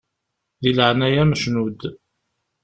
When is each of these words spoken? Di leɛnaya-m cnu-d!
Di 0.61 0.71
leɛnaya-m 0.77 1.33
cnu-d! 1.41 1.81